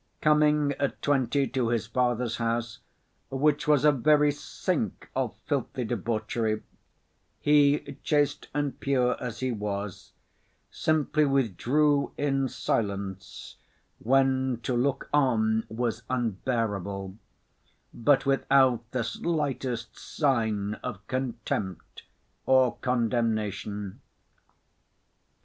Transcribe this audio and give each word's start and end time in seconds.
Coming 0.19 0.73
at 0.79 0.99
twenty 1.03 1.45
to 1.49 1.67
his 1.69 1.85
father's 1.85 2.37
house, 2.37 2.79
which 3.29 3.67
was 3.67 3.85
a 3.85 3.91
very 3.91 4.31
sink 4.31 5.11
of 5.15 5.37
filthy 5.45 5.83
debauchery, 5.85 6.63
he, 7.39 7.97
chaste 8.01 8.47
and 8.51 8.79
pure 8.79 9.15
as 9.23 9.41
he 9.41 9.51
was, 9.51 10.13
simply 10.71 11.23
withdrew 11.25 12.13
in 12.17 12.49
silence 12.49 13.57
when 13.99 14.59
to 14.63 14.75
look 14.75 15.07
on 15.13 15.65
was 15.69 16.01
unbearable, 16.09 17.19
but 17.93 18.25
without 18.25 18.89
the 18.89 19.03
slightest 19.03 19.99
sign 19.99 20.79
of 20.83 21.05
contempt 21.05 22.01
or 22.47 22.75
condemnation. 22.77 24.01